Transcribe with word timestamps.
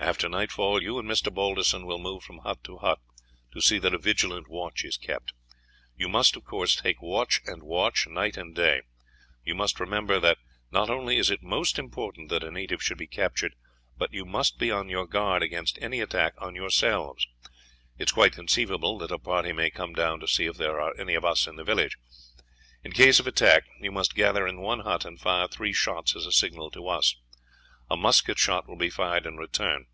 After 0.00 0.28
nightfall 0.28 0.80
you 0.80 0.98
and 0.98 1.06
Mr. 1.08 1.32
Balderson 1.32 1.84
will 1.84 1.98
move 1.98 2.22
from 2.22 2.38
hut 2.38 2.62
to 2.64 2.78
hut, 2.78 2.98
to 3.52 3.60
see 3.60 3.78
that 3.80 3.92
a 3.92 3.98
vigilant 3.98 4.48
watch 4.48 4.82
is 4.82 4.96
kept. 4.96 5.32
You 5.96 6.08
must, 6.08 6.34
of 6.34 6.44
course, 6.46 6.76
take 6.76 7.02
watch 7.02 7.42
and 7.44 7.62
watch, 7.62 8.06
night 8.06 8.36
and 8.38 8.54
day. 8.54 8.82
You 9.44 9.54
must 9.54 9.78
remember 9.80 10.18
that 10.20 10.38
not 10.70 10.88
only 10.88 11.18
is 11.18 11.30
it 11.30 11.42
most 11.42 11.78
important 11.78 12.30
that 12.30 12.42
a 12.44 12.50
native 12.50 12.82
should 12.82 12.96
be 12.96 13.08
captured, 13.08 13.54
but 13.98 14.12
you 14.12 14.24
must 14.24 14.58
be 14.58 14.70
on 14.70 14.88
your 14.88 15.06
guard 15.06 15.42
against 15.42 15.76
an 15.78 15.92
attack 15.92 16.32
on 16.38 16.54
yourselves. 16.54 17.26
It 17.98 18.08
is 18.08 18.12
quite 18.12 18.32
conceivable 18.32 18.98
that 19.00 19.10
a 19.10 19.18
party 19.18 19.52
may 19.52 19.68
come 19.68 19.92
down 19.94 20.20
to 20.20 20.28
see 20.28 20.46
if 20.46 20.56
there 20.56 20.80
are 20.80 20.98
any 20.98 21.16
of 21.16 21.24
us 21.24 21.46
in 21.46 21.56
the 21.56 21.64
village. 21.64 21.98
"In 22.82 22.92
case 22.92 23.20
of 23.20 23.26
attack, 23.26 23.64
you 23.78 23.90
must 23.92 24.14
gather 24.14 24.46
in 24.46 24.58
one 24.60 24.80
hut, 24.80 25.04
and 25.04 25.20
fire 25.20 25.48
three 25.48 25.74
shots 25.74 26.16
as 26.16 26.24
a 26.24 26.32
signal 26.32 26.70
to 26.70 26.88
us; 26.88 27.14
a 27.90 27.96
musket 27.96 28.38
shot 28.38 28.66
will 28.66 28.76
be 28.76 28.90
fired 28.90 29.26
in 29.26 29.36
return. 29.36 29.84